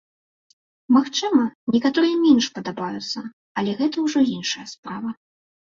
[0.95, 1.43] Магчыма,
[1.75, 3.19] некаторыя менш падабаюцца,
[3.61, 5.09] але гэта ўжо іншая справа.